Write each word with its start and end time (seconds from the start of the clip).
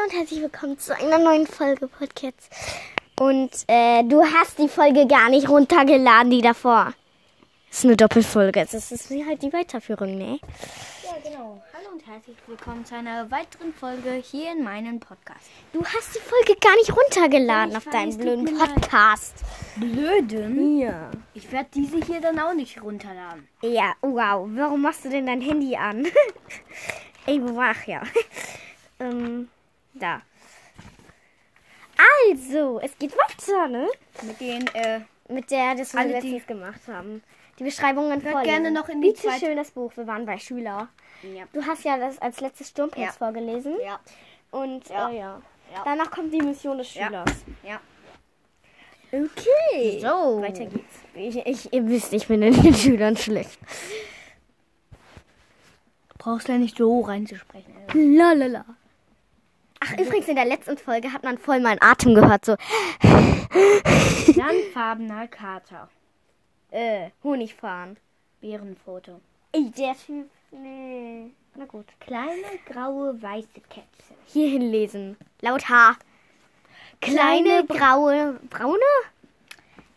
Hallo 0.00 0.08
und 0.08 0.18
herzlich 0.18 0.40
willkommen 0.40 0.78
zu 0.78 0.96
einer 0.96 1.18
neuen 1.18 1.46
Folge 1.46 1.88
Podcast. 1.88 2.48
Und 3.18 3.50
äh, 3.66 4.02
du 4.04 4.22
hast 4.24 4.58
die 4.58 4.68
Folge 4.68 5.06
gar 5.06 5.28
nicht 5.28 5.48
runtergeladen, 5.48 6.30
die 6.30 6.40
davor. 6.40 6.94
Das 7.68 7.78
ist 7.78 7.84
eine 7.84 7.96
Doppelfolge. 7.96 8.66
Das 8.70 8.92
ist 8.92 9.10
wie 9.10 9.24
halt 9.24 9.42
die 9.42 9.52
Weiterführung, 9.52 10.16
ne? 10.16 10.38
Ja, 11.02 11.16
genau. 11.22 11.62
Hallo 11.74 11.92
und 11.92 12.06
herzlich 12.06 12.36
willkommen 12.46 12.84
zu 12.84 12.94
einer 12.94 13.30
weiteren 13.30 13.74
Folge 13.74 14.12
hier 14.12 14.52
in 14.52 14.62
meinem 14.62 15.00
Podcast. 15.00 15.44
Du 15.72 15.84
hast 15.84 16.14
die 16.14 16.20
Folge 16.20 16.58
gar 16.60 16.74
nicht 16.76 16.96
runtergeladen 16.96 17.72
Ich 17.72 17.76
auf 17.76 17.86
weiß, 17.86 17.92
deinem 17.92 18.16
blöden. 18.16 18.58
Podcast. 18.58 19.34
Blöden? 19.76 20.78
Ja. 20.78 21.10
Ich 21.34 21.50
werde 21.52 21.68
diese 21.74 21.98
hier 21.98 22.20
dann 22.20 22.38
auch 22.38 22.54
nicht 22.54 22.80
runterladen. 22.82 23.48
Ja, 23.62 23.92
wow. 24.00 24.48
Warum 24.50 24.82
machst 24.82 25.04
du 25.04 25.10
denn 25.10 25.26
dein 25.26 25.40
Handy 25.40 25.76
an? 25.76 26.06
Ey, 27.26 27.36
ich 27.36 27.86
ja? 27.86 28.02
ähm, 29.00 29.48
da. 29.94 30.22
Also, 32.30 32.80
es 32.80 32.96
geht 32.98 33.12
weiter, 33.16 33.68
ne? 33.68 33.88
Mit 34.22 34.40
den, 34.40 34.66
äh, 34.74 35.00
Mit 35.28 35.50
der, 35.50 35.74
das 35.76 35.92
wir 35.92 36.00
Alle, 36.00 36.12
letztens 36.12 36.46
gemacht 36.46 36.80
haben. 36.88 37.22
Die 37.58 37.64
Beschreibungen 37.64 38.20
vorlesen. 38.20 38.42
gerne 38.44 38.70
noch 38.70 38.88
in 38.88 39.00
die 39.02 39.08
Bitte 39.10 39.22
zweite- 39.28 39.46
schön 39.46 39.56
das 39.56 39.70
Buch. 39.70 39.92
Wir 39.96 40.06
waren 40.06 40.24
bei 40.26 40.38
Schüler. 40.38 40.88
ja. 41.22 41.44
Du 41.52 41.64
hast 41.64 41.84
ja 41.84 41.98
das 41.98 42.18
als 42.20 42.40
letztes 42.40 42.68
Sturmplatz 42.70 43.04
Ja. 43.06 43.12
vorgelesen. 43.12 43.76
Ja. 43.84 44.00
Und 44.50 44.88
Ja. 44.88 45.10
Äh, 45.10 45.18
ja. 45.18 45.42
Ja. 45.72 45.82
Danach 45.84 46.10
kommt 46.10 46.32
die 46.32 46.40
Mission 46.40 46.78
des 46.78 46.92
Ja. 46.94 47.06
Schülers. 47.06 47.30
Ja. 47.62 47.80
Okay. 49.12 50.00
So. 50.00 50.40
Weiter 50.42 50.64
geht's. 50.66 50.94
Ich, 51.14 51.36
ich, 51.46 51.72
ihr 51.72 51.86
wisst, 51.88 52.12
ich 52.12 52.26
bin 52.26 52.42
in 52.42 52.60
den 52.62 52.74
Schülern 52.74 53.16
schlecht. 53.16 53.58
Brauchst 56.18 56.48
du 56.48 56.52
ja 56.52 56.58
nicht 56.58 56.76
so 56.76 57.00
reinzusprechen. 57.02 57.74
Lalala. 57.94 58.64
Ach, 59.80 59.92
übrigens, 59.98 60.28
in 60.28 60.36
der 60.36 60.44
letzten 60.44 60.76
Folge 60.76 61.12
hat 61.12 61.22
man 61.24 61.38
voll 61.38 61.60
meinen 61.60 61.80
Atem 61.80 62.14
gehört. 62.14 62.44
So, 62.44 62.56
Sandfarbener 64.32 65.26
Kater. 65.28 65.88
äh, 66.70 67.10
Honigfahren. 67.24 67.96
Bärenfoto. 68.40 69.20
Ey, 69.52 69.70
der 69.70 69.94
Typ. 69.96 70.30
Nee. 70.52 71.30
Na 71.54 71.64
gut. 71.64 71.86
Kleine 72.00 72.42
graue 72.66 73.20
weiße 73.20 73.60
Kätzchen. 73.68 74.16
Hier 74.26 74.48
hinlesen. 74.48 75.16
Laut 75.40 75.68
H. 75.68 75.96
Kleine, 77.00 77.64
Kleine 77.64 77.66
graue, 77.66 78.40
braune? 78.50 78.80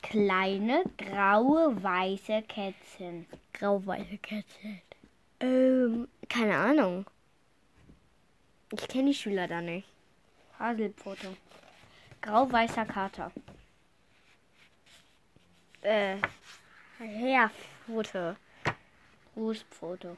Kleine 0.02 0.84
graue 0.98 1.81
weiße 1.84 2.44
Kätzchen. 2.48 3.26
Grauweiße 3.54 4.17
Kätzchen. 4.22 4.81
Ähm, 5.39 6.08
keine 6.30 6.58
Ahnung. 6.58 7.06
Ich 8.76 8.88
kenne 8.88 9.10
die 9.12 9.14
Schüler 9.14 9.48
da 9.48 9.62
nicht. 9.62 9.88
Haselfoto. 10.60 11.36
Grau-weißer 12.22 12.86
Kater. 12.86 13.32
Äh, 15.82 16.16
Herfoto. 17.00 18.36
Rußfoto. 19.36 20.18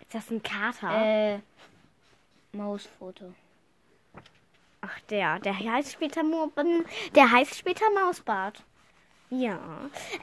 Ist 0.00 0.14
das 0.14 0.30
ein 0.30 0.42
Kater? 0.42 0.90
Äh, 1.34 1.38
Mausfoto. 2.52 3.32
Ach, 4.82 5.00
der. 5.10 5.38
Der 5.40 5.58
heißt 5.58 5.92
später 5.92 6.22
Mo 6.22 6.50
Der 7.14 7.30
heißt 7.30 7.54
später 7.56 7.84
Mausbart. 7.90 8.62
Ja. 9.30 9.58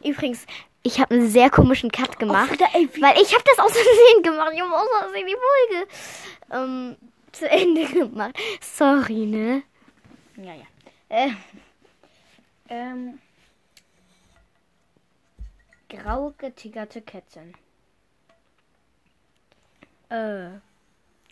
Übrigens, 0.03 0.45
ich 0.83 1.00
habe 1.00 1.16
einen 1.16 1.30
sehr 1.30 1.50
komischen 1.50 1.92
Cut 1.92 2.17
gemacht. 2.20 2.59
Wie- 2.59 3.02
weil 3.02 3.22
ich 3.22 3.33
habe 3.33 3.44
das 3.45 3.59
aus 3.59 3.72
Versehen 3.73 4.23
gemacht. 4.23 4.52
Ich 4.53 4.61
habe 4.61 4.73
aus 4.75 4.88
Versehen 5.02 5.28
die 5.28 5.36
Folge 5.36 5.88
ähm, 6.52 6.98
zu 7.38 7.49
Ende 7.49 7.85
gemacht. 7.93 8.35
Sorry, 8.61 9.25
ne? 9.25 9.63
Ja, 10.35 10.53
ja. 10.53 10.66
Äh, 11.09 11.31
ähm, 12.69 13.19
grau 15.89 16.33
getiggerte 16.37 17.02
Kätzchen. 17.02 17.53
Äh, 20.09 20.59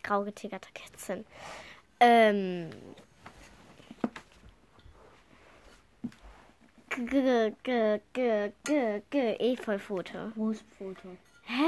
grau 0.02 0.24
getiggerte 0.24 0.70
Kätzchen. 0.74 1.26
Ähm. 2.00 2.70
G 6.90 7.52
g 7.64 8.00
g 8.14 8.52
g 8.64 9.02
g 9.10 9.36
Efeufoto. 9.40 10.32
Rußfoto. 10.38 11.18
Hä? 11.46 11.64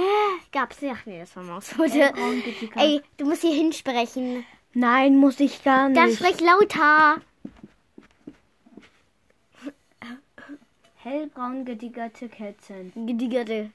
Gab's 0.51 0.81
nicht? 0.81 0.93
Ach 0.95 1.05
nee, 1.05 1.19
das 1.19 1.35
war 1.35 1.61
getickert. 1.61 2.75
Ey, 2.83 3.01
du 3.17 3.25
musst 3.25 3.41
hier 3.41 3.53
hinsprechen. 3.53 4.45
Nein, 4.73 5.17
muss 5.17 5.39
ich 5.39 5.63
gar 5.63 5.89
Dann 5.89 6.09
nicht. 6.09 6.17
sprech 6.19 6.39
lauter. 6.41 7.21
Hellbraun 10.95 11.63
getiggerte 11.63 12.27
Kätzchen. 12.27 12.91
Gediggerte. 13.07 13.71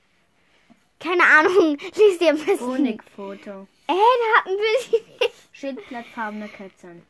Keine 1.00 1.22
Ahnung. 1.24 1.78
Lies 1.96 2.18
dir 2.18 2.30
am 2.30 2.36
besten. 2.36 2.66
Honigfoto. 2.66 3.66
Äh, 3.88 3.94
da 3.94 4.38
hatten 4.38 4.50
wir 4.58 4.80
sie 4.82 5.02
nicht. 5.20 5.32
Schildblattfarbene 5.52 6.48
Kätzchen. 6.48 7.02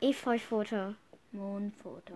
Efeufoto. 0.00 0.94
Mondfoto. 1.32 2.14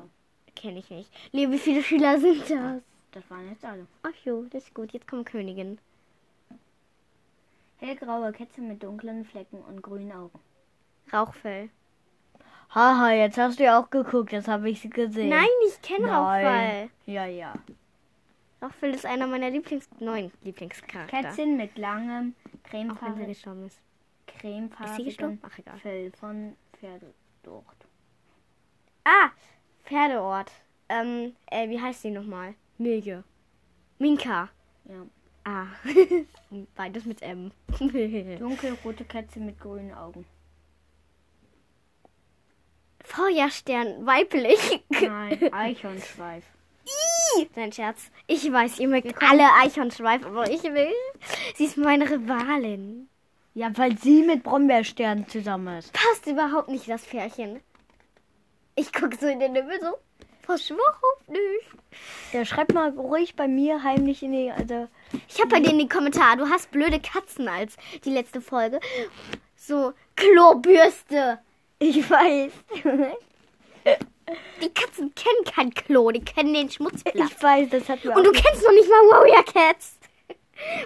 Kenn 0.55 0.77
ich 0.77 0.89
nicht. 0.91 1.11
Lee, 1.33 1.51
wie 1.51 1.59
viele 1.59 1.83
Schüler 1.83 2.19
sind 2.19 2.43
das? 2.49 2.83
Das 3.12 3.28
waren 3.28 3.48
jetzt 3.48 3.65
alle. 3.65 3.87
Ach 4.03 4.25
jo, 4.25 4.44
das 4.50 4.65
ist 4.65 4.75
gut. 4.75 4.93
Jetzt 4.93 5.09
kommt 5.09 5.26
Königin. 5.26 5.78
Hellgraue 7.78 8.32
Kätzchen 8.32 8.69
mit 8.69 8.82
dunklen 8.82 9.25
Flecken 9.25 9.59
und 9.62 9.82
grünen 9.82 10.12
Augen. 10.12 10.38
Rauchfell. 11.12 11.71
Haha, 12.75 13.10
jetzt 13.12 13.37
hast 13.37 13.59
du 13.59 13.65
ja 13.65 13.81
auch 13.81 13.91
geguckt, 13.91 14.32
das 14.32 14.47
habe 14.47 14.71
ich 14.71 14.88
gesehen. 14.88 15.31
Nein, 15.31 15.48
ich 15.66 15.82
kenne 15.82 16.09
Rauchfell. 16.09 16.91
Ja, 17.06 17.26
ja. 17.26 17.54
Rauchfell 18.62 18.94
ist 18.94 19.06
einer 19.06 19.27
meiner 19.27 19.50
Lieblings... 19.50 19.88
neuen 19.98 20.31
Lieblingscharakter. 20.42 21.22
Kätzchen 21.22 21.56
mit 21.56 21.77
langem, 21.78 22.34
sie 22.44 22.59
cremefarbigen, 22.62 23.34
sie 23.34 23.77
cremefarbigen 24.27 25.04
gestorben? 25.04 25.41
Ach, 25.42 25.59
egal. 25.59 25.78
Fell 25.78 26.12
von 26.12 26.56
Pferdedort. 26.75 27.87
Ah, 29.04 29.31
Pferdeort. 29.84 30.53
Ähm, 30.88 31.34
äh, 31.47 31.69
wie 31.69 31.81
heißt 31.81 32.04
die 32.04 32.10
nochmal? 32.10 32.54
Milge. 32.81 33.25
Minka. 33.99 34.49
Ja. 34.89 35.07
Ah. 35.45 35.67
Beides 36.77 37.05
mit 37.05 37.21
M. 37.23 37.53
Dunkelrote 37.79 39.05
Kätzchen 39.05 39.45
mit 39.47 39.61
grünen 39.61 39.95
Augen. 39.95 40.25
Feuerstern, 43.03 44.07
weiblich. 44.07 44.83
Nein, 44.89 45.39
Eichhornschweif. 45.53 46.45
Ih, 47.37 47.49
Dein 47.55 47.73
Scherz. 47.73 48.11
Ich 48.27 48.51
weiß, 48.51 48.79
ihr 48.79 48.89
mögt 48.89 49.15
alle 49.23 49.53
Eichhornschweif, 49.63 50.25
aber 50.25 50.51
ich 50.51 50.63
will. 50.63 50.93
Sie 51.57 51.67
ist 51.67 51.77
meine 51.77 52.11
Rivalin. 52.11 53.09
Ja, 53.53 53.77
weil 53.77 53.99
sie 53.99 54.23
mit 54.23 54.43
Brombeersternen 54.43 55.29
zusammen 55.29 55.79
ist. 55.79 55.93
Passt 55.93 56.27
überhaupt 56.27 56.69
nicht, 56.69 56.89
das 56.89 57.05
Pärchen. 57.05 57.61
Ich 58.75 58.93
gucke 58.93 59.17
so 59.17 59.27
in 59.27 59.41
den 59.41 59.55
Himmel 59.55 59.81
so. 59.81 59.99
Überhaupt 60.59 61.28
nicht. 61.28 61.69
Ja, 62.33 62.44
schreib 62.44 62.72
mal 62.72 62.91
ruhig 62.91 63.34
bei 63.37 63.49
mir 63.49 63.83
heimlich 63.83 64.22
in 64.22 64.33
die. 64.33 64.50
Also, 64.50 64.88
Ich 65.28 65.38
habe 65.41 65.49
bei 65.50 65.61
dir 65.61 65.71
in 65.71 65.78
die 65.78 65.88
Kommentare, 65.88 66.37
du 66.38 66.49
hast 66.49 66.71
blöde 66.71 67.00
Katzen 67.00 67.49
als 67.49 67.77
die 68.05 68.11
letzte 68.11 68.41
Folge. 68.41 68.81
So, 69.56 69.93
Klobürste. 70.16 71.39
Ich 71.78 72.09
weiß. 72.10 72.53
Die 74.62 74.69
Katzen 74.72 75.12
kennen 75.15 75.44
kein 75.53 75.75
Klo, 75.75 76.10
die 76.10 76.25
kennen 76.25 76.55
den 76.55 76.71
Schmutzplatz. 76.71 77.31
ich 77.33 77.43
weiß, 77.43 77.69
das 77.71 77.89
hat 77.89 78.05
mir 78.05 78.15
Und 78.15 78.25
du 78.25 78.31
kennst 78.33 78.62
noch 78.62 78.72
nicht 78.72 78.89
mal 78.89 78.94
Warrior 79.10 79.44
Cats. 79.44 79.99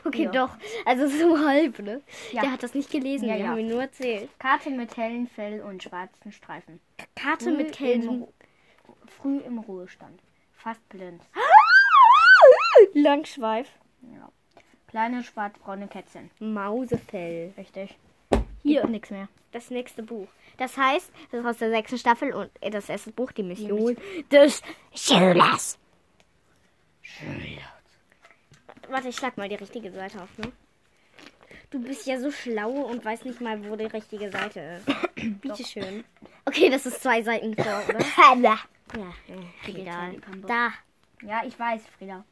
Okay, 0.04 0.24
Ja. 0.24 0.30
doch. 0.30 0.50
Also 0.86 1.08
so 1.08 1.38
halb, 1.44 1.80
ne? 1.80 2.00
Ja. 2.32 2.42
Der 2.42 2.52
hat 2.52 2.62
das 2.62 2.74
nicht 2.74 2.90
gelesen, 2.90 3.28
Ja, 3.28 3.34
wir 3.34 3.40
ja. 3.40 3.48
haben 3.48 3.58
ihn 3.58 3.68
nur 3.68 3.82
erzählt. 3.82 4.30
Karte 4.38 4.70
mit 4.70 4.96
hellen 4.96 5.26
Fell 5.26 5.60
und 5.62 5.82
schwarzen 5.82 6.30
Streifen. 6.32 6.80
Karte 7.16 7.50
mit 7.50 7.66
im 7.66 7.72
Kelsen. 7.72 8.22
Ru- 8.22 8.28
Früh 9.08 9.38
im 9.38 9.58
Ruhestand. 9.58 10.20
Fast 10.52 10.86
blind. 10.88 11.22
Langschweif. 12.94 13.68
Ja. 14.02 14.30
Kleine 14.88 15.24
schwarzbraune 15.24 15.88
Kätzchen. 15.88 16.30
Mausefell. 16.38 17.52
Richtig. 17.56 17.98
Hier. 18.62 18.86
Nichts 18.86 19.10
mehr. 19.10 19.28
Das 19.52 19.70
nächste 19.70 20.02
Buch. 20.02 20.28
Das 20.56 20.76
heißt, 20.76 21.12
das 21.30 21.40
ist 21.40 21.46
aus 21.46 21.58
der 21.58 21.70
sechsten 21.70 21.98
Staffel 21.98 22.32
und 22.32 22.50
äh, 22.60 22.70
das 22.70 22.88
erste 22.88 23.12
Buch, 23.12 23.32
die 23.32 23.42
Mission 23.42 23.96
des 24.30 24.62
Schülers. 24.94 25.78
Warte, 28.88 29.08
ich 29.08 29.16
schlag 29.16 29.36
mal 29.36 29.48
die 29.48 29.54
richtige 29.56 29.90
Seite 29.92 30.22
auf, 30.22 30.38
ne? 30.38 30.52
Du 31.70 31.80
bist 31.80 32.06
ja 32.06 32.18
so 32.20 32.30
schlau 32.30 32.70
und 32.70 33.04
weißt 33.04 33.24
nicht 33.24 33.40
mal, 33.40 33.68
wo 33.68 33.74
die 33.76 33.86
richtige 33.86 34.30
Seite 34.30 34.60
ist. 34.60 34.86
Bitte 35.40 35.64
schön. 35.64 36.04
Okay, 36.44 36.70
das 36.70 36.86
ist 36.86 37.02
zwei 37.02 37.22
Seiten 37.22 37.54
vor, 37.54 37.82
oder? 37.88 37.98
ja, 38.96 39.34
äh, 39.34 40.10
die 40.12 40.18
Pampe. 40.18 40.46
Da. 40.46 40.72
Ja, 41.22 41.42
ich 41.44 41.58
weiß, 41.58 41.82
Frieda. 41.98 42.24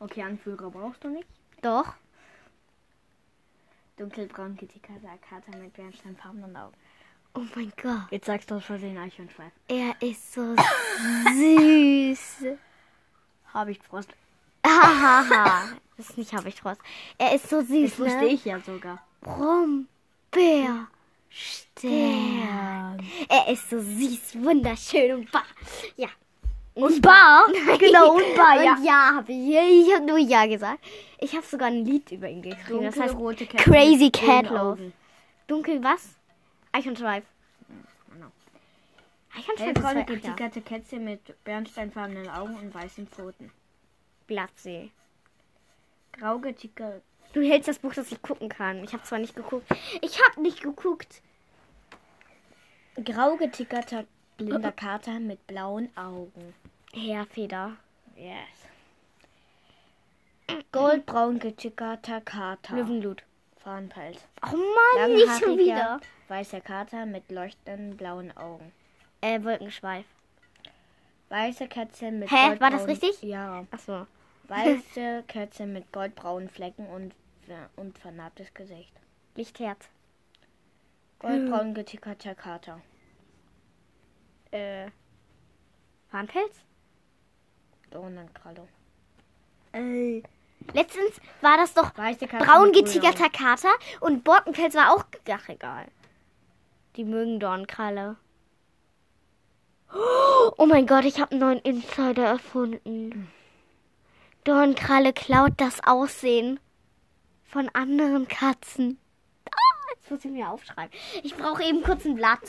Okay, 0.00 0.22
Anführer 0.22 0.70
brauchst 0.70 1.02
du 1.02 1.08
nicht. 1.08 1.28
Doch. 1.62 1.94
Dunkelbraun 3.96 4.56
getickerter 4.56 5.18
Kater 5.28 5.56
mit 5.58 5.72
bernsteinfarbenen 5.72 6.56
Augen. 6.56 6.76
Oh 7.34 7.44
mein 7.54 7.72
Gott. 7.80 8.10
Jetzt 8.10 8.26
sagst 8.26 8.50
du 8.50 8.56
aus 8.56 8.64
Versehen 8.64 8.96
Eichhörnschweif. 8.96 9.52
Er 9.66 9.94
ist 10.00 10.32
so 10.32 10.54
süß. 11.34 12.44
Habichtfrost. 13.54 14.10
Hahaha. 14.64 15.68
das 15.96 16.10
ist 16.10 16.18
nicht 16.18 16.32
Habichtfrost. 16.32 16.80
Er 17.16 17.34
ist 17.34 17.48
so 17.48 17.60
süß, 17.60 17.90
Das 17.90 17.98
wusste 17.98 18.18
ne? 18.18 18.26
ich 18.26 18.44
ja 18.44 18.60
sogar. 18.60 19.02
Brombeer. 19.20 20.88
Er 23.28 23.52
ist 23.52 23.68
so 23.70 23.80
süß, 23.80 24.42
wunderschön 24.42 25.12
und 25.14 25.30
bar. 25.32 25.44
Ja. 25.96 26.08
Und 26.74 27.02
bar? 27.02 27.44
Genau, 27.78 28.14
und 28.16 28.36
bar, 28.36 28.62
ja. 28.62 28.74
Und 28.74 28.84
ja, 28.84 29.12
habe 29.16 29.32
ich. 29.32 29.86
Ich 29.88 29.94
habe 29.94 30.06
nur 30.06 30.18
ja 30.18 30.46
gesagt. 30.46 30.78
Ich 31.18 31.34
habe 31.34 31.44
sogar 31.46 31.68
ein 31.68 31.84
Lied 31.84 32.10
über 32.12 32.28
ihn 32.28 32.42
geschrieben. 32.42 32.84
Das 32.84 32.96
heißt 32.98 33.14
Dunkelrote 33.14 33.46
Kätzchen 33.46 33.72
Crazy 33.72 34.10
Cat 34.10 34.50
Love. 34.50 34.92
Dunkel 35.48 35.82
was? 35.82 36.14
Genau. 38.12 38.26
Eichhornschweif 39.36 39.64
Hellbraune 39.66 39.72
ist 39.72 39.80
zwei- 39.80 39.90
ach 39.90 40.08
ja. 40.08 40.14
getickerte 40.34 40.60
Kätzchen 40.60 41.04
mit 41.04 41.44
bernsteinfarbenen 41.44 42.28
Augen 42.28 42.56
und 42.56 42.74
weißen 42.74 43.08
Pfoten. 43.08 43.50
Blattsee. 44.26 44.90
Grau 46.12 46.38
getickert. 46.38 47.02
Du 47.32 47.42
hältst 47.42 47.68
das 47.68 47.78
Buch, 47.78 47.94
das 47.94 48.10
ich 48.12 48.22
gucken 48.22 48.48
kann. 48.48 48.82
Ich 48.84 48.92
habe 48.92 49.02
zwar 49.02 49.18
nicht 49.18 49.34
geguckt. 49.34 49.66
Ich 50.00 50.20
habe 50.22 50.40
nicht 50.40 50.62
geguckt. 50.62 51.22
Grau 53.04 53.36
getickerter 53.36 54.04
blinder 54.36 54.72
Kater 54.72 55.20
mit 55.20 55.46
blauen 55.46 55.88
Augen. 55.96 56.54
Heerfeder. 56.92 57.76
Yes. 58.16 58.68
Goldbraun 60.72 61.38
getickerter 61.38 62.20
Kater. 62.20 62.76
Löwenblut. 62.76 63.22
Fahnenpelz. 63.58 64.24
Oh 64.42 64.56
Mann, 64.56 65.12
nicht 65.14 65.38
schon 65.38 65.58
wieder. 65.58 66.00
Weißer 66.28 66.60
Kater 66.60 67.06
mit 67.06 67.30
leuchtenden 67.30 67.96
blauen 67.96 68.36
Augen. 68.36 68.72
Äh, 69.20 69.42
Wolkenschweif. 69.42 70.06
Weiße 71.28 71.68
Kätzchen 71.68 72.20
mit 72.20 72.30
Hä, 72.30 72.58
war 72.58 72.70
das 72.70 72.86
richtig? 72.86 73.22
Ja. 73.22 73.66
Achso. 73.70 74.06
Weiße 74.48 75.24
Kätzchen 75.28 75.72
mit 75.72 75.92
goldbraunen 75.92 76.48
Flecken 76.48 76.86
und, 76.86 77.14
und 77.76 77.98
vernarbtes 77.98 78.54
Gesicht. 78.54 78.92
Lichtherz. 79.34 79.88
Goldbraun 81.18 81.74
getickerter 81.74 82.34
Kater. 82.34 82.80
Äh. 84.50 84.90
Warnpelz? 86.10 86.54
Dornenkralle. 87.90 88.68
Äh. 89.72 90.22
Letztens 90.72 91.20
war 91.40 91.56
das 91.56 91.74
doch 91.74 91.92
braun 91.94 92.72
getigerter 92.72 93.30
Kater 93.30 93.72
und 94.00 94.24
Borkenpelz 94.24 94.74
war 94.74 94.92
auch. 94.92 95.04
Ach, 95.30 95.48
egal. 95.48 95.86
Die 96.96 97.04
mögen 97.04 97.40
Dornkralle. 97.40 98.16
Oh 100.56 100.66
mein 100.66 100.86
Gott, 100.86 101.04
ich 101.04 101.20
habe 101.20 101.32
einen 101.32 101.40
neuen 101.40 101.58
Insider 101.60 102.26
erfunden. 102.26 103.30
Dornkralle 104.44 105.12
klaut 105.12 105.52
das 105.56 105.80
Aussehen 105.84 106.60
von 107.44 107.68
anderen 107.72 108.28
Katzen. 108.28 108.98
Jetzt 110.08 110.24
muss 110.24 110.24
ich 110.24 110.30
mir 110.30 110.48
aufschreiben. 110.48 110.98
Ich 111.22 111.36
brauche 111.36 111.62
eben 111.62 111.82
kurz 111.82 112.06
ein 112.06 112.14
Blatt. 112.14 112.40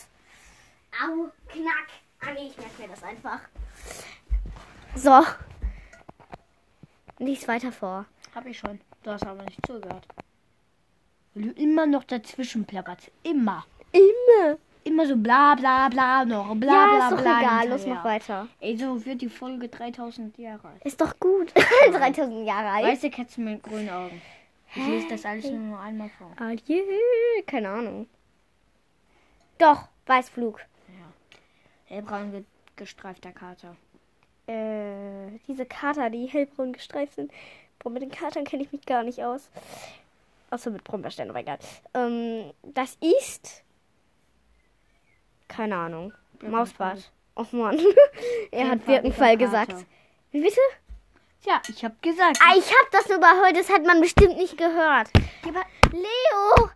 Au, 1.04 1.30
knack. 1.50 1.88
Ah 2.22 2.32
nee, 2.34 2.48
ich 2.48 2.58
merke 2.58 2.82
mir 2.82 2.88
das 2.88 3.04
einfach. 3.04 3.42
So. 4.96 5.26
Lies 7.18 7.46
weiter 7.50 7.74
vor. 7.74 8.06
Hab 8.34 8.46
ich 8.46 8.58
schon. 8.58 8.80
Du 9.04 9.12
hast 9.12 9.26
aber 9.26 9.44
nicht 9.44 9.60
zugehört. 9.66 10.08
Weil 11.34 11.44
du 11.44 11.62
immer 11.62 11.86
noch 11.86 12.06
dazwischen 12.06 12.64
plapperst. 12.64 13.12
Immer. 13.24 13.66
Immer. 13.92 14.58
Immer 14.86 15.06
so 15.06 15.18
bla 15.18 15.56
bla 15.56 15.90
bla 15.90 16.24
noch. 16.24 16.56
Bla 16.56 16.72
ja, 16.72 16.86
bla 16.96 17.10
ist 17.10 17.12
doch 17.12 17.22
bla. 17.22 17.42
egal. 17.42 17.68
Los, 17.68 17.86
mach 17.86 18.06
weiter. 18.06 18.48
Ey, 18.62 18.78
so 18.78 19.06
wird 19.06 19.22
die 19.22 19.28
Folge 19.28 19.68
3000 19.68 20.38
Jahre 20.38 20.70
alt. 20.70 20.86
Ist 20.86 21.02
doch 21.02 21.20
gut. 21.20 21.52
3000 21.92 22.48
Jahre 22.48 22.70
alt. 22.70 22.86
Weiße 22.86 23.10
Kätzchen 23.10 23.44
mit 23.44 23.64
grünen 23.64 23.90
Augen. 23.90 24.22
Ich 24.76 24.86
lese 24.88 25.08
das 25.10 25.26
alles 25.26 25.46
nur 25.46 25.60
noch 25.60 25.80
einmal 25.80 26.10
vor. 26.10 26.32
Ah, 26.38 26.52
je. 26.66 26.84
Keine 27.48 27.70
Ahnung. 27.70 28.08
Doch, 29.58 29.88
Weißflug. 30.06 30.62
Hellbraun 31.86 32.32
ge 32.32 32.44
gestreifter 32.76 33.32
Kater. 33.32 33.76
Äh, 34.48 35.38
diese 35.48 35.66
Kater, 35.66 36.10
die 36.10 36.28
hellbraun 36.28 36.72
gestreift 36.72 37.16
sind. 37.16 37.32
Boah, 37.80 37.90
mit 37.90 38.02
den 38.02 38.12
Katern 38.12 38.46
kenne 38.46 38.64
ich 38.64 38.72
mich 38.72 38.86
gar 38.86 39.04
nicht 39.04 39.24
aus. 39.24 39.50
Außer 40.52 40.72
mit 40.72 40.84
Brombeerstein, 40.84 41.30
aber 41.30 41.40
egal. 41.40 41.60
Ähm, 41.94 42.52
das 42.64 42.98
ist. 43.02 43.64
Keine 45.48 45.76
Ahnung. 45.76 46.14
Mausbart. 46.42 47.12
Oh 47.36 47.46
Mann. 47.52 47.80
er 48.52 48.70
hat 48.70 48.86
Birkenfall 48.86 49.38
gesagt. 49.38 49.86
Wie 50.32 50.42
bitte? 50.42 50.60
Ja, 51.46 51.62
ich 51.70 51.84
hab 51.86 52.02
gesagt. 52.02 52.38
Ah, 52.44 52.56
ich 52.58 52.70
hab 52.70 52.92
das 52.92 53.08
nur 53.08 53.18
überhört, 53.18 53.56
das 53.56 53.70
hat 53.70 53.86
man 53.86 54.02
bestimmt 54.02 54.38
nicht 54.38 54.58
gehört. 54.58 55.10
Ja, 55.44 55.50
aber, 55.50 55.64
Leo! 55.92 56.70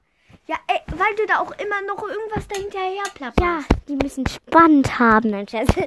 ja 0.47 0.57
ey, 0.67 0.79
weil 0.87 1.15
du 1.15 1.25
da 1.25 1.39
auch 1.39 1.51
immer 1.51 1.81
noch 1.83 2.01
irgendwas 2.07 2.47
dahinterher 2.47 3.03
plapperst. 3.13 3.39
Ja, 3.39 3.63
die 3.87 3.95
müssen 3.95 4.25
spannend 4.27 4.99
haben, 4.99 5.31
mein 5.31 5.47
Scherz. 5.47 5.69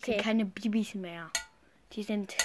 Okay. 0.00 0.12
Okay. 0.12 0.22
keine 0.22 0.44
Bibis 0.44 0.94
mehr. 0.94 1.28
Die 1.94 2.04
sind 2.04 2.36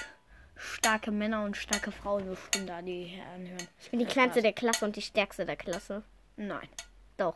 starke 0.56 1.12
Männer 1.12 1.44
und 1.44 1.56
starke 1.56 1.92
Frauen, 1.92 2.26
so 2.28 2.36
stimmt 2.36 2.68
da 2.70 2.82
die 2.82 3.22
anhören. 3.36 3.68
Ich 3.80 3.92
bin 3.92 4.00
die 4.00 4.06
kleinste 4.08 4.42
der 4.42 4.54
Klasse 4.54 4.86
und 4.86 4.96
die 4.96 5.04
stärkste 5.04 5.46
der 5.46 5.56
Klasse. 5.56 6.04
Nein, 6.36 6.68
Doch, 7.18 7.36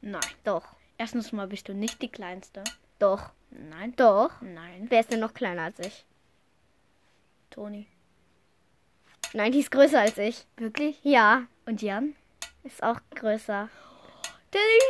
nein. 0.00 0.20
doch, 0.44 0.62
Erstens 0.98 1.32
mal 1.32 1.48
bist 1.48 1.68
du 1.68 1.74
nicht 1.74 2.00
die 2.00 2.08
Kleinste. 2.08 2.62
doch, 3.00 3.30
Nein, 3.50 3.92
doch. 3.96 4.30
nein. 4.40 4.86
Wer 4.88 5.00
ist 5.00 5.10
denn 5.10 5.18
noch 5.20 5.34
kleiner 5.34 5.62
als 5.62 5.78
ich? 5.80 6.04
Toni. 7.50 7.86
Nein, 9.32 9.52
die 9.52 9.60
ist 9.60 9.70
größer 9.70 10.00
als 10.00 10.18
ich. 10.18 10.46
Wirklich? 10.56 10.98
Ja, 11.02 11.44
Und 11.66 11.82
Jan? 11.82 12.14
ist 12.62 12.82
auch 12.82 12.98
größer. 13.14 13.68
Der 14.52 14.60
ist 14.60 14.84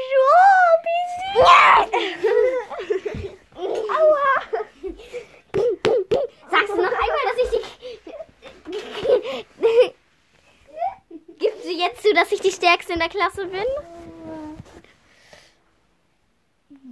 so 1.33 1.41
Aua! 3.57 4.43
Sagst 6.51 6.69
du 6.69 6.77
noch 6.77 6.93
einmal, 6.93 7.25
dass 7.27 7.39
ich 7.43 7.51
die. 7.51 7.65
Gibst 11.39 11.65
du 11.65 11.71
jetzt 11.71 12.03
zu, 12.03 12.13
dass 12.15 12.33
ich 12.33 12.41
die 12.41 12.51
stärkste 12.53 12.93
in 12.95 12.99
der 12.99 13.09
Klasse 13.09 13.47
bin? 13.47 13.65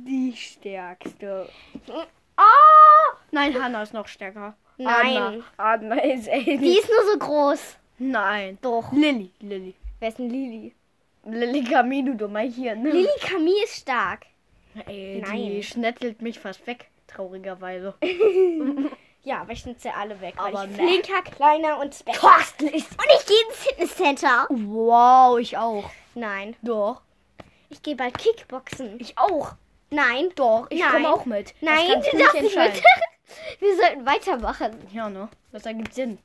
Die 0.06 0.35
stärkste. 0.37 1.49
Oh! 1.88 3.12
Nein, 3.30 3.62
Hannah 3.62 3.83
ist 3.83 3.94
noch 3.94 4.09
stärker. 4.09 4.56
Nein. 4.76 5.16
Adna, 5.16 5.45
Adna 5.57 6.02
ist 6.02 6.28
ey. 6.28 6.59
Die 6.59 6.78
ist 6.78 6.88
nur 6.88 7.12
so 7.12 7.19
groß. 7.19 7.76
Nein. 7.99 8.59
Doch. 8.61 8.93
Lilly, 8.93 9.31
Lilly. 9.40 9.75
Wer 10.00 10.09
ist 10.09 10.19
denn 10.19 10.31
Lili? 10.31 10.75
Lilly 11.25 11.64
Camino, 11.64 12.14
du 12.14 12.28
mal 12.28 12.49
hier, 12.49 12.75
ne? 12.75 12.90
Lili 12.90 13.09
Camille 13.21 13.64
ist 13.64 13.76
stark. 13.76 14.26
Ey, 14.87 15.23
Nein. 15.25 15.37
die 15.37 15.62
schnetzelt 15.62 16.21
mich 16.21 16.38
fast 16.38 16.66
weg, 16.66 16.88
traurigerweise. 17.07 17.95
Ja, 19.25 19.40
aber 19.40 19.52
ich 19.52 19.61
schnitze 19.61 19.93
alle 19.95 20.21
weg. 20.21 20.35
Aber 20.37 20.52
weil 20.52 20.71
ich 20.71 20.76
ne. 20.76 20.87
flinker, 20.87 21.23
kleiner 21.23 21.81
und 21.81 21.95
specker. 21.95 22.19
Kostlich. 22.19 22.85
Und 22.85 23.07
ich 23.19 23.26
gehe 23.26 23.37
ins 23.49 23.57
Fitnesscenter. 23.57 24.47
Wow, 24.50 25.38
ich 25.38 25.57
auch. 25.57 25.90
Nein. 26.14 26.54
Doch. 26.61 27.00
Ich 27.71 27.83
gehe 27.83 27.97
bald 27.97 28.19
Kickboxen. 28.19 29.00
Ich 29.00 29.16
auch. 29.16 29.52
Nein. 29.90 30.28
Doch, 30.37 30.66
ich 30.69 30.83
komme 30.83 31.09
auch 31.11 31.25
mit. 31.25 31.54
Nein, 31.62 32.02
du 32.12 32.19
darfst 32.19 32.43
nicht 32.43 32.57
mit. 32.57 32.83
Wir 33.59 33.76
sollten 33.76 34.07
weitermachen. 34.07 34.73
Ja, 34.93 35.09
ne? 35.09 35.28
Das 35.52 35.64
ergibt 35.66 35.95
Sinn. 35.95 36.19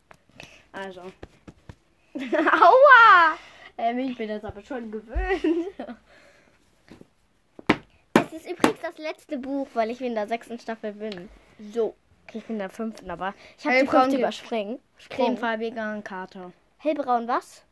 Also. 0.71 1.01
Aua! 2.15 3.37
Ähm, 3.77 3.99
ich 3.99 4.17
bin 4.17 4.27
das 4.29 4.43
aber 4.43 4.61
schon 4.61 4.91
gewöhnt. 4.91 5.43
Es 8.13 8.33
ist 8.33 8.49
übrigens 8.49 8.79
das 8.81 8.97
letzte 8.97 9.37
Buch, 9.37 9.67
weil 9.73 9.89
ich 9.89 10.01
in 10.01 10.13
der 10.15 10.27
sechsten 10.27 10.59
Staffel 10.59 10.93
bin. 10.93 11.29
So. 11.73 11.95
Okay, 12.27 12.39
ich 12.39 12.45
bin 12.45 12.57
in 12.57 12.59
der 12.59 12.69
fünften, 12.69 13.09
aber 13.09 13.33
ich 13.57 13.65
habe 13.65 13.79
die 13.79 13.87
fünfte 13.87 14.09
ge- 14.11 14.19
überspringen. 14.19 14.79
Cremefarbiger 15.09 16.01
Kater. 16.03 16.51
Hellbraun 16.77 17.27
was? 17.27 17.63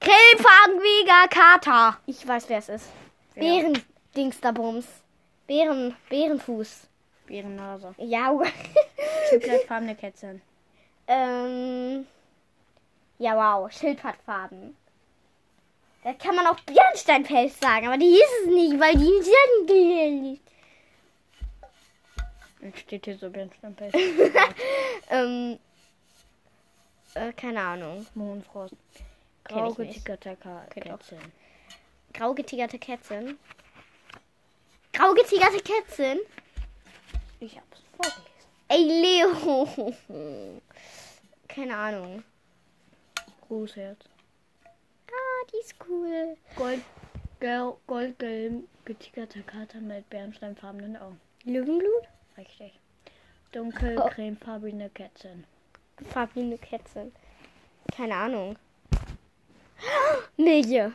Cremefarbiger 0.00 1.28
Kater. 1.30 1.98
Ich 2.06 2.26
weiß, 2.26 2.48
wer 2.48 2.58
es 2.58 2.68
ist. 2.68 2.88
Wer? 3.34 3.42
Bären-Dingsterbums. 3.62 4.86
Bären, 5.46 5.94
Bärenfuß. 6.08 6.88
Bärennase. 7.32 7.94
Ja. 7.96 8.38
Schildleitfarbene 9.30 9.96
Kätzchen. 9.96 10.42
ähm. 11.06 12.06
Ja, 13.18 13.36
wow. 13.36 13.72
Schildpattfarben. 13.72 14.76
Da 16.04 16.12
kann 16.14 16.34
man 16.34 16.46
auch 16.46 16.58
Bernsteinpelz 16.60 17.58
sagen, 17.60 17.86
aber 17.86 17.96
die 17.96 18.16
ist 18.16 18.40
es 18.42 18.46
nicht, 18.48 18.78
weil 18.80 18.94
die 18.94 19.22
sind. 19.68 20.40
Jetzt 22.60 22.80
steht 22.80 23.04
hier 23.06 23.16
so 23.16 23.30
Bernsteinpelz. 23.30 23.94
Ähm. 25.10 25.58
Äh, 27.14 27.32
keine 27.32 27.60
Ahnung. 27.60 28.06
Kenn 28.14 28.44
Grau. 29.58 29.72
Kätzchen. 30.70 31.32
Grau 32.14 32.34
getigerte 32.34 32.78
Kätzchen. 32.78 33.38
Grau 34.92 35.12
getigerte 35.12 35.58
Kätzchen. 35.58 36.20
Ich 37.42 37.56
hab's 37.56 37.82
vorgelesen. 37.96 38.30
Ey, 38.68 38.84
Leo. 38.84 39.92
Keine 41.48 41.76
Ahnung. 41.76 42.22
Großherz. 43.48 43.98
Ah, 44.64 45.46
die 45.52 45.56
ist 45.58 45.74
cool. 45.88 46.36
Gold, 46.54 46.82
gelb, 47.40 47.76
goldgelb, 47.88 48.62
getickerter 48.84 49.40
Kater 49.42 49.80
mit 49.80 50.08
bernsteinfarbenen 50.08 50.96
Augen. 50.96 51.20
Löwenblut? 51.44 52.04
Richtig. 52.38 52.78
Dunkel, 53.50 53.98
Oh. 53.98 54.08
cremefarbene 54.08 54.88
Kätzchen. 54.90 55.44
Farbline 56.12 56.58
Kätzchen. 56.58 57.12
Keine 57.94 58.14
Ahnung. 58.14 58.56
Milje. 60.36 60.92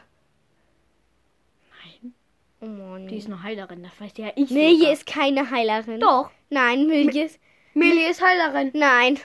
Oh 2.59 2.65
Mann. 2.65 3.07
Die 3.07 3.17
ist 3.17 3.27
eine 3.27 3.43
Heilerin, 3.43 3.83
das 3.83 3.99
weiß 3.99 4.13
ja 4.17 4.31
ich. 4.35 4.49
Milje 4.49 4.79
sogar. 4.79 4.93
ist 4.93 5.05
keine 5.05 5.51
Heilerin. 5.51 5.99
Doch. 5.99 6.31
Nein, 6.49 6.87
Milje 6.87 7.25
ist. 7.25 7.39
Millie 7.73 8.09
ist 8.09 8.21
Heilerin. 8.21 8.71
Nein. 8.73 9.19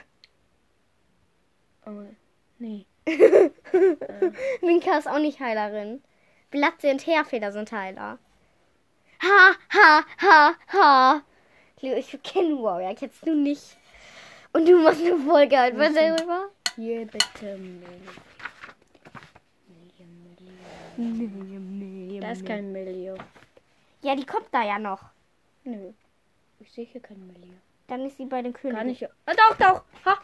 Oh, 1.85 2.03
nee. 2.59 2.85
Minka 4.61 4.97
ist 4.97 5.07
auch 5.07 5.19
nicht 5.19 5.39
Heilerin. 5.39 6.01
Blatze 6.51 6.91
und 6.91 7.05
Heerfeder 7.05 7.51
sind 7.51 7.71
Heiler. 7.71 8.19
Ha, 9.21 9.55
ha, 9.73 10.05
ha, 10.21 10.55
ha. 10.71 11.21
Leo, 11.81 11.97
ich 11.97 12.17
kenne 12.23 12.61
Warrior, 12.61 12.93
kennst 12.93 13.25
du 13.25 13.35
nicht. 13.35 13.77
Und 14.53 14.67
du 14.67 14.77
machst 14.77 15.01
eine 15.01 15.17
Folge 15.17 15.57
halt 15.57 15.77
was 15.77 15.93
darüber? 15.93 16.49
Hier 16.75 17.05
bitte 17.07 17.57
Millie. 17.57 17.87
Millie, 20.95 21.59
Millie. 22.19 22.21
Da 22.21 22.31
ist 22.31 22.45
kein 22.45 22.71
Millie. 22.71 23.15
Ja, 24.01 24.15
die 24.15 24.25
kommt 24.25 24.47
da 24.51 24.63
ja 24.63 24.79
noch. 24.79 25.01
Nö. 25.63 25.91
Ich 26.59 26.71
sehe 26.71 26.85
hier 26.85 27.01
kein 27.01 27.25
Millie. 27.27 27.53
Dann 27.87 28.05
ist 28.05 28.17
sie 28.17 28.25
bei 28.25 28.41
den 28.41 28.53
Königen. 28.53 28.77
Gar 28.77 28.85
nicht. 28.85 29.03
Ah, 29.25 29.33
doch, 29.33 29.57
doch. 29.57 29.83
Ha. 30.05 30.17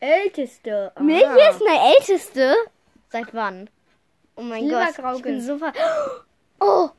Älteste. 0.00 0.92
Ah. 0.94 1.02
Milje 1.02 1.50
ist 1.50 1.62
eine 1.66 1.94
Älteste? 1.94 2.54
Seit 3.10 3.32
wann? 3.34 3.68
Oh 4.36 4.42
mein 4.42 4.68
Gott. 4.68 4.94
Silbergrau 4.94 5.16
Ich 5.16 5.22
bin 5.22 5.40
so 5.40 5.58
ver 5.58 5.72
Oh. 6.60 6.90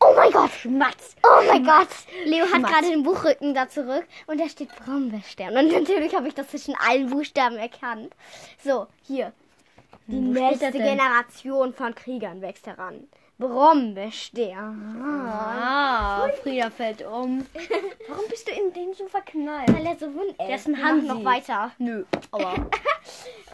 Oh 0.00 0.14
mein 0.16 0.32
Gott. 0.32 0.50
Schmatz. 0.50 1.16
Oh 1.22 1.42
mein 1.46 1.64
Gott. 1.64 1.88
Leo 2.24 2.44
hat 2.44 2.56
Schmatz. 2.56 2.72
gerade 2.72 2.90
den 2.90 3.02
Buchrücken 3.02 3.54
da 3.54 3.68
zurück 3.68 4.06
und 4.26 4.40
da 4.40 4.48
steht 4.48 4.74
Brombeerstern. 4.76 5.56
Und 5.56 5.72
natürlich 5.72 6.14
habe 6.14 6.28
ich 6.28 6.34
das 6.34 6.48
zwischen 6.48 6.74
allen 6.76 7.08
Buchstaben 7.10 7.56
erkannt. 7.56 8.14
So, 8.62 8.86
hier. 9.02 9.32
Die 10.12 10.18
Wo 10.36 10.48
nächste? 10.48 10.70
Generation 10.72 11.72
von 11.72 11.94
Kriegern 11.94 12.42
wächst 12.42 12.66
heran. 12.66 13.08
Brombeerstern. 13.38 15.02
Ah, 15.02 16.28
Frieda 16.42 16.70
fällt 16.70 17.02
um. 17.02 17.46
Warum 18.08 18.28
bist 18.28 18.46
du 18.46 18.52
in 18.52 18.72
den 18.74 18.92
so 18.92 19.06
verknallt? 19.08 19.72
Weil 19.72 19.86
er 19.86 19.96
so 19.96 20.06
wund 20.14 20.34
ist 20.54 20.68
machen 20.68 20.84
Hansi. 20.84 21.06
noch 21.06 21.24
weiter. 21.24 21.72
Nö, 21.78 22.04
aber. 22.30 22.54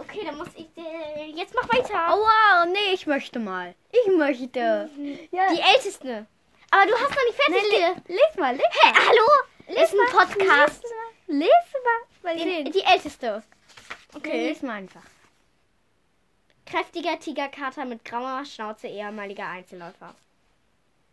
Okay, 0.01 0.21
dann 0.25 0.37
muss 0.37 0.49
ich. 0.55 0.67
Äh, 0.77 1.31
jetzt 1.35 1.55
mach 1.55 1.69
weiter. 1.73 2.13
Aua, 2.15 2.67
nee, 2.67 2.93
ich 2.95 3.07
möchte 3.07 3.39
mal. 3.41 3.75
Ich 3.91 4.15
möchte. 4.17 4.89
Ja. 5.33 5.43
Die 5.53 5.61
älteste. 5.61 6.27
Aber 6.71 6.87
du 6.87 6.93
hast 6.95 7.11
noch 7.11 7.25
nicht 7.27 7.43
fertig. 7.43 7.63
Nee, 7.73 7.79
le 7.79 8.17
les 8.17 8.37
mal, 8.39 8.55
les 8.55 8.65
Hä, 8.83 8.93
hallo? 8.95 9.83
ist 9.83 9.93
ein 9.93 9.97
mal, 9.97 10.07
Podcast. 10.27 10.85
Les 11.27 11.49
mal. 11.49 12.37
Mal 12.37 12.37
Die, 12.37 12.71
die 12.71 12.83
älteste. 12.83 13.43
Okay. 14.15 14.49
Les 14.51 14.63
mal 14.63 14.75
einfach. 14.75 15.03
Kräftiger 16.69 17.19
Tigerkater 17.19 17.87
mit 17.87 18.05
grauer 18.05 18.45
Schnauze, 18.45 18.89
ehemaliger 18.89 19.49
Einzelläufer. 19.49 20.15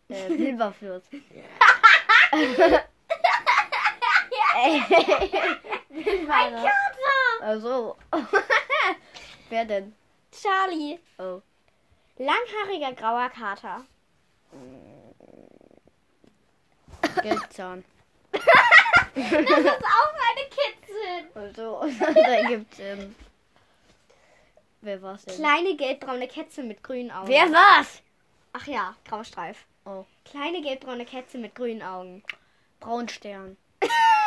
Äh, 0.08 0.28
Silberfürst. 0.36 1.08
Ein 2.32 2.52
Kater! 6.28 6.72
Also. 7.40 7.96
Wer 9.48 9.64
denn? 9.64 9.94
Charlie. 10.30 10.98
Oh. 11.18 11.40
Langhaariger 12.18 12.92
grauer 12.92 13.30
Kater. 13.30 13.86
Geldzahn. 17.22 17.84
Das 18.32 18.42
ist 18.42 19.84
auch 19.84 20.12
eine 20.28 20.44
Kitzel. 20.50 21.30
Also, 21.34 21.82
da 22.14 22.48
gibt's, 22.48 22.78
ähm. 22.78 23.14
Wer 24.80 25.02
war's 25.02 25.24
denn? 25.24 25.34
Kleine 25.36 25.76
gelbbraune 25.76 26.28
Kätze 26.28 26.62
mit 26.62 26.82
grünen 26.82 27.10
Augen. 27.10 27.28
Wer 27.28 27.50
war's? 27.52 28.02
Ach 28.52 28.66
ja, 28.66 28.96
grauer 29.04 29.24
Streif. 29.24 29.66
Oh. 29.84 30.04
Kleine 30.24 30.62
gelbbraune 30.62 31.04
Kätze 31.04 31.38
mit 31.38 31.54
grünen 31.54 31.82
Augen. 31.82 32.22
Braunstern. 32.80 33.56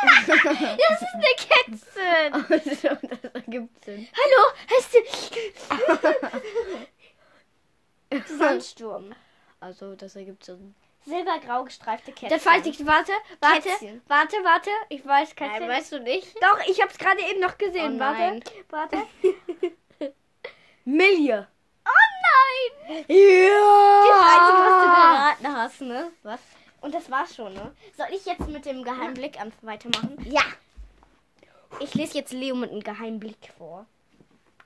Das 0.02 1.02
ist 1.02 1.14
eine 1.14 1.34
Kätze. 1.36 2.00
Also, 2.32 3.06
das 3.06 3.24
ergibt 3.34 3.84
Sinn. 3.84 4.08
Hallo, 4.12 4.52
hast 4.70 4.94
du... 8.28 8.38
Sandsturm. 8.38 9.14
Also, 9.60 9.94
das 9.94 10.16
ergibt 10.16 10.44
Sinn. 10.44 10.74
Silbergrau 11.04 11.64
gestreifte 11.64 12.12
Kätze. 12.12 12.34
Das 12.34 12.46
weiß 12.46 12.66
ich. 12.66 12.84
Warte, 12.86 13.12
warte, 13.40 13.68
Kätzchen. 13.68 14.02
warte, 14.06 14.36
warte. 14.42 14.70
Ich 14.88 15.04
weiß 15.04 15.34
kein 15.34 15.50
Nein, 15.50 15.68
weißt 15.68 15.92
du 15.92 16.00
nicht? 16.00 16.34
Doch, 16.42 16.58
ich 16.66 16.80
hab's 16.82 16.98
gerade 16.98 17.20
eben 17.22 17.40
noch 17.40 17.56
gesehen. 17.58 17.96
Oh 17.96 18.00
warte, 18.00 18.40
warte. 18.70 19.06
Millie. 20.90 21.46
Oh 21.84 22.06
nein! 22.26 23.04
Ja. 23.08 24.04
Das 24.08 24.24
Einzige, 24.32 24.58
was 24.66 24.82
du 24.82 24.88
geraten 24.90 25.56
hast, 25.56 25.80
ne? 25.80 26.10
Was? 26.22 26.40
Und 26.80 26.94
das 26.94 27.10
war's 27.10 27.34
schon, 27.34 27.52
ne? 27.54 27.72
Soll 27.96 28.08
ich 28.12 28.24
jetzt 28.24 28.48
mit 28.48 28.64
dem 28.64 28.82
geheimen 28.82 29.14
Blick 29.14 29.40
an 29.40 29.52
weitermachen? 29.62 30.16
Ja. 30.24 30.42
Ich 31.78 31.94
lese 31.94 32.18
jetzt 32.18 32.32
Leo 32.32 32.56
mit 32.56 32.70
einem 32.70 32.82
geheimen 32.82 33.20
Blick 33.20 33.52
vor. 33.56 33.86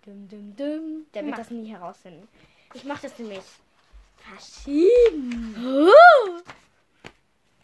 Dum, 0.04 0.28
dum, 0.28 0.56
dum. 0.56 1.06
Der 1.12 1.22
wird 1.22 1.32
Mach. 1.32 1.38
das 1.38 1.50
nie 1.50 1.70
herausfinden. 1.70 2.26
Ich 2.72 2.84
mache 2.84 3.02
das 3.02 3.18
nämlich 3.18 3.42
verschieden. 4.16 5.56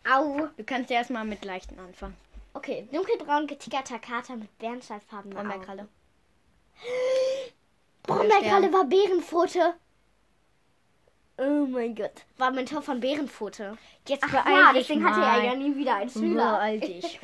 Au. 0.09 0.49
Du 0.57 0.64
kannst 0.64 0.90
ja 0.90 0.97
erstmal 0.99 1.25
mit 1.25 1.45
leichten 1.45 1.79
anfangen. 1.79 2.17
Okay, 2.52 2.88
dunkelbraun 2.93 3.47
getickerter 3.47 3.99
Kater 3.99 4.37
mit 4.37 4.59
bernsteinfarbenen 4.59 5.50
Augen. 5.50 5.88
Brombeerkralle. 8.14 8.69
Brombeerkralle 8.69 8.73
war 8.73 8.85
Bärenpfote. 8.85 9.75
Oh 11.38 11.67
mein 11.67 11.95
Gott. 11.95 12.12
War 12.37 12.50
Mentor 12.50 12.83
von 12.83 13.00
Bärenpfote. 13.00 13.79
Jetzt 14.07 14.25
Ach 14.25 14.31
beeil 14.31 14.52
ja, 14.59 14.73
dich 14.73 14.87
deswegen 14.87 15.05
hatte 15.05 15.21
er 15.21 15.26
mal. 15.38 15.45
ja 15.45 15.55
nie 15.55 15.75
wieder 15.75 15.95
einen 15.97 16.11
Schüler. 16.11 16.52
Beeil 16.59 16.81
dich. 16.81 17.19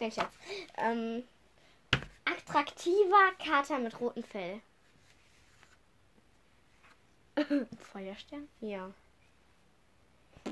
Nein, 0.00 0.12
Schatz. 0.12 0.32
Ähm, 0.78 1.24
attraktiver 2.24 3.32
Kater 3.44 3.78
mit 3.78 4.00
rotem 4.00 4.24
Fell. 4.24 4.60
Feuerstern. 7.92 8.48
Ja. 8.60 8.90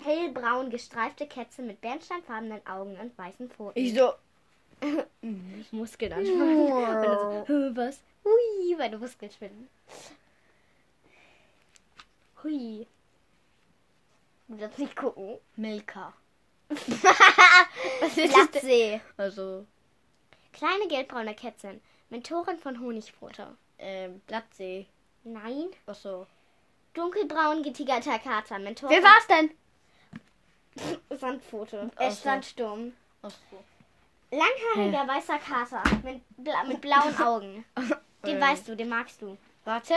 Hellbraun 0.04 0.70
gestreifte 0.70 1.26
Kätze 1.26 1.62
mit 1.62 1.80
bernsteinfarbenen 1.80 2.66
Augen 2.66 2.96
und 2.98 3.16
weißen 3.16 3.50
Pfoten. 3.50 3.78
Ich 3.78 3.94
so. 3.94 4.12
Muskeln 5.72 6.12
anspannen. 6.12 6.68
Dann 6.68 7.02
so, 7.02 7.44
"Hä, 7.48 7.70
Was? 7.74 8.00
Hui, 8.28 8.76
meine 8.76 8.98
Muskeln 8.98 9.30
schwinden. 9.32 9.68
Hui. 12.42 12.86
Du 14.48 14.56
darfst 14.56 14.78
nicht 14.78 14.96
gucken. 14.96 15.38
Milka. 15.56 16.12
Was 16.68 18.16
ist 18.16 18.34
Blattsee. 18.34 19.00
Also, 19.16 19.66
Kleine 20.52 20.88
gelbbraune 20.88 21.34
Kätzchen. 21.34 21.80
Mentorin 22.10 22.58
von 22.58 22.78
Honigpfote. 22.80 23.56
ähm, 23.78 24.20
Blattsee. 24.26 24.86
Nein. 25.24 25.68
Achso. 25.86 26.26
Dunkelbraun 26.94 27.62
getigerter 27.62 28.18
Kater. 28.18 28.58
Mentorin. 28.58 28.96
Wer 28.96 29.02
war's 29.02 29.26
denn? 29.26 29.50
Sandpfote. 31.18 31.90
Ach 31.96 32.00
Äh, 32.00 32.10
so. 32.10 32.22
Sandsturm. 32.22 32.92
Achso. 33.22 33.36
Langhaariger 34.30 35.06
weißer 35.08 35.38
Kater. 35.38 35.82
Mit, 36.02 36.22
bla 36.36 36.64
mit 36.64 36.80
blauen 36.80 37.16
Augen. 37.22 37.64
Den 38.28 38.36
Ähm. 38.36 38.40
weißt 38.42 38.68
du, 38.68 38.76
den 38.76 38.88
magst 38.88 39.20
du. 39.22 39.36
Warte. 39.64 39.94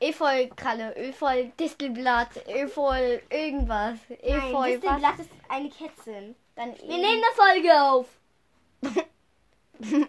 Efeu-Kralle, 0.00 0.94
Efeu-Distelblatt, 0.96 2.46
Efeu 2.46 3.18
irgendwas. 3.30 3.98
Efeu, 4.20 4.36
Nein, 4.38 4.52
was? 4.52 4.66
Distelblatt 4.66 5.18
ist 5.20 5.30
eine 5.48 5.70
Kätzchen. 5.70 6.34
Dann 6.56 6.76
Wir 6.76 6.86
nehmen 6.98 7.22
eine 7.22 7.34
Folge 7.34 7.82
auf. 7.82 8.06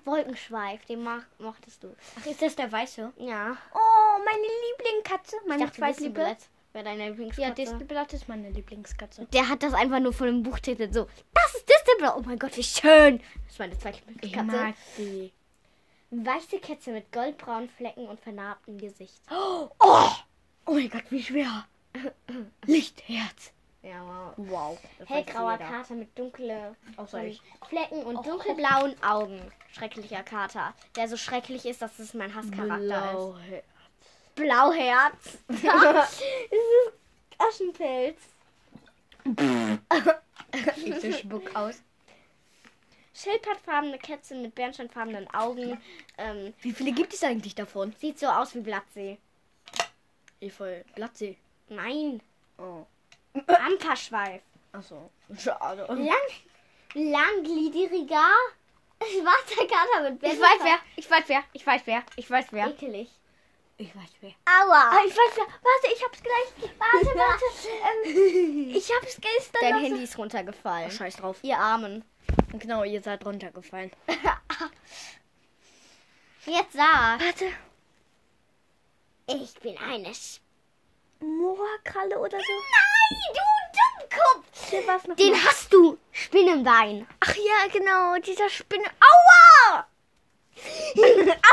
Wolkenschweif, 0.06 0.86
den 0.86 1.04
mag, 1.04 1.26
mochtest 1.40 1.84
du. 1.84 1.96
Ach, 2.20 2.26
ist 2.26 2.42
das 2.42 2.56
der 2.56 2.72
Weiße? 2.72 3.12
Ja. 3.18 3.58
Oh, 3.74 4.20
meine 4.24 4.48
Lieblingskatze. 4.78 5.38
Ich 5.42 5.48
Meine 5.48 5.72
zweitliebe. 5.72 6.14
Distelblatt 6.20 6.38
wäre 6.74 6.84
deine 6.84 7.10
Lieblingskatze. 7.10 7.42
Ja, 7.42 7.50
Distelblatt 7.52 8.14
ist 8.14 8.28
meine 8.30 8.50
Lieblingskatze. 8.50 9.26
Der 9.34 9.50
hat 9.50 9.64
das 9.64 9.74
einfach 9.74 10.00
nur 10.00 10.14
von 10.14 10.28
dem 10.28 10.44
Buchtitel 10.44 10.92
so. 10.92 11.08
Das 11.34 11.56
ist 11.56 11.68
Distelblatt. 11.68 12.16
Oh 12.18 12.22
mein 12.26 12.38
Gott, 12.38 12.56
wie 12.58 12.64
schön. 12.64 13.20
Das 13.20 13.54
ist 13.54 13.60
meine 13.60 13.74
Ich 13.74 13.80
Zweitlieblingskatze. 13.80 14.46
mag 14.46 14.76
die. 14.98 15.32
Weiße 16.16 16.60
Kätze 16.60 16.92
mit 16.92 17.12
goldbraunen 17.12 17.70
Flecken 17.70 18.08
und 18.08 18.20
vernarbtem 18.20 18.78
Gesicht. 18.78 19.20
Oh, 19.32 19.70
oh 19.80 20.10
mein 20.68 20.90
Gott, 20.90 21.06
wie 21.10 21.24
schwer. 21.24 21.66
Lichtherz. 22.66 23.52
Ja, 23.82 24.02
wow. 24.06 24.34
Wow. 24.38 24.80
Hellgrauer. 25.08 25.58
Kater 25.58 25.96
mit 25.96 26.18
dunkle 26.18 26.76
Außer 26.98 27.26
ich. 27.26 27.42
Flecken 27.68 28.04
und 28.04 28.26
dunkelblauen 28.26 28.96
Augen. 29.04 29.42
Schrecklicher 29.72 30.24
Kater. 30.24 30.74
Der 30.96 31.08
so 31.08 31.18
schrecklich 31.18 31.66
ist, 31.66 31.82
dass 31.82 31.98
es 31.98 32.14
mein 32.14 32.34
Hasscharakter 32.34 33.34
ist. 33.50 33.64
Blauherz. 34.36 35.40
das 35.48 36.22
ist 36.22 36.94
Aschenpelz. 37.40 38.20
Ich 40.78 41.02
so 41.02 41.12
Spuck 41.12 41.56
aus. 41.56 41.82
Schildpattfarbene 43.16 43.98
Kätzchen 44.00 44.42
mit 44.42 44.56
bernsteinfarbenen 44.56 45.32
Augen. 45.34 45.80
Ähm, 46.18 46.54
Wie 46.62 46.72
viele 46.72 46.92
gibt 46.92 47.14
es 47.14 47.24
eigentlich 47.24 47.56
davon? 47.56 47.94
sieht 48.00 48.20
so 48.20 48.28
aus 48.28 48.56
wie 48.56 48.62
Blattsee. 48.62 49.18
Voll 50.58 50.84
Blattsee. 50.96 51.38
Nein. 51.70 52.22
Oh. 52.58 52.86
Amperschweif. 53.48 54.42
Achso. 54.74 55.10
Schade. 55.38 55.86
Lang, 55.88 56.18
langgliedriger 56.94 58.30
schwarzer 59.00 59.68
Kater 59.68 60.10
mit 60.12 60.24
Ich 60.24 60.40
weiß 60.40 60.60
wer. 60.64 60.80
Ich 60.96 61.10
weiß 61.10 61.24
wer. 61.28 61.44
Ich 61.54 61.66
weiß 61.68 61.82
wer. 61.86 62.04
Ich 62.16 62.30
weiß 62.30 62.46
wer. 62.52 62.68
Ekelig. 62.68 63.10
Ich 63.78 63.96
weiß 63.96 64.10
wer. 64.22 64.32
Aua. 64.46 64.92
Ah, 64.92 65.02
ich 65.06 65.14
weiß 65.14 65.36
wer. 65.36 65.46
Warte, 65.46 65.96
ich 65.96 66.04
hab's 66.04 66.22
gleich. 66.22 66.72
Warte, 66.78 67.18
warte. 67.18 67.44
ähm, 68.06 68.70
ich 68.76 68.92
hab's 68.96 69.20
gestern. 69.20 69.62
Dein 69.62 69.72
noch 69.74 69.80
so- 69.80 69.86
Handy 69.88 70.04
ist 70.04 70.18
runtergefallen. 70.18 70.90
Oh, 70.90 70.96
scheiß 70.96 71.16
drauf. 71.18 71.38
Ihr 71.42 71.58
Armen. 71.58 72.04
Genau, 72.54 72.84
ihr 72.84 73.02
seid 73.02 73.26
runtergefallen. 73.26 73.92
Jetzt 76.46 76.74
sag. 76.74 77.20
Warte. 77.20 77.46
Ich 79.26 79.54
bin 79.56 79.76
eine 79.78 80.12
Moorkralle 81.20 82.20
oder 82.20 82.38
so? 82.38 82.46
Nein, 82.46 83.34
du 83.34 83.40
Dummkopf. 83.80 84.70
Hier 84.70 84.86
war's 84.86 85.08
noch 85.08 85.16
Den 85.16 85.32
mal. 85.32 85.44
hast 85.46 85.74
du. 85.74 85.98
Spinnenbein. 86.12 87.08
Ach 87.22 87.36
ja, 87.36 87.68
genau. 87.72 88.18
Dieser 88.20 88.50
Spinne. 88.50 88.86
Aua! 89.00 89.88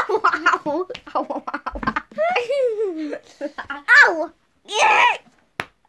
Aua, 0.09 0.25
au. 0.65 0.87
Aua, 1.15 1.43
aua. 1.65 1.95
Au. 4.07 4.31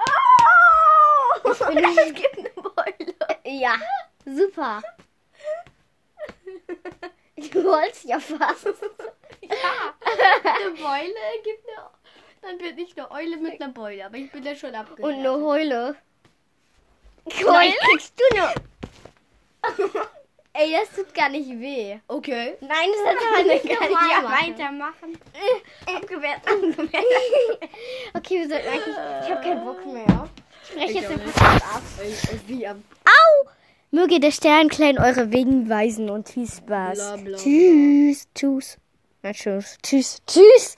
Oh! 0.03 1.51
Ich 1.51 1.59
bin 1.59 1.83
es 1.83 2.13
gibt 2.13 2.37
eine 2.37 2.49
Beule. 2.49 3.15
Ja, 3.45 3.75
super. 4.25 4.81
Du 7.35 7.63
wolltest 7.63 8.05
ja 8.05 8.19
fast. 8.19 8.65
Ja, 9.41 9.95
eine 10.43 10.71
Beule 10.71 11.13
gibt 11.43 11.67
eine. 11.67 11.89
Dann 12.41 12.57
bin 12.57 12.77
ich 12.77 12.97
eine 12.97 13.11
Eule 13.11 13.37
mit 13.37 13.61
einer 13.61 13.73
Beule, 13.73 14.05
aber 14.05 14.17
ich 14.17 14.31
bin 14.31 14.43
ja 14.43 14.55
schon 14.55 14.73
abgehört. 14.73 15.03
Und 15.03 15.19
eine 15.19 15.31
Heule. 15.31 15.95
Vielleicht 17.27 17.77
kriegst 17.79 18.13
du 18.19 18.37
nur. 18.37 18.53
Ey, 20.53 20.73
das 20.73 20.93
tut 20.95 21.13
gar 21.13 21.29
nicht 21.29 21.49
weh. 21.49 21.97
Okay. 22.07 22.57
Nein, 22.59 22.89
das 22.91 23.07
hat 23.07 23.17
keine 23.35 23.59
Kann 23.59 23.89
ich 23.89 24.11
ja 24.11 24.23
weitermachen. 24.23 25.17
Abgewehrt, 25.85 26.41
abgewehrt. 26.45 27.05
okay, 28.13 28.39
wir 28.39 28.49
sollten 28.49 28.67
eigentlich. 28.67 28.95
Ich 29.23 29.31
habe 29.31 29.41
keinen 29.41 29.63
Bock 29.63 29.85
mehr. 29.85 30.29
Ich 30.63 30.69
spreche 30.69 30.93
jetzt 30.93 31.09
den 31.09 31.23
nicht. 31.23 31.35
Podcast 31.35 31.75
ab. 31.75 31.81
Wie 32.47 32.67
am! 32.67 32.83
Möge 33.93 34.21
der 34.21 34.31
Stern 34.31 34.69
klein 34.69 34.97
eure 34.97 35.33
Wegen 35.33 35.67
weisen 35.67 36.09
und 36.09 36.29
viel 36.29 36.47
Spaß. 36.47 36.97
Bla, 36.97 37.15
bla, 37.17 37.23
bla. 37.23 37.37
tschüss, 37.37 38.25
tschüss. 38.33 38.77
Na, 39.21 39.33
tschüss, 39.33 39.77
tschüss, 39.83 40.21
tschüss. 40.25 40.75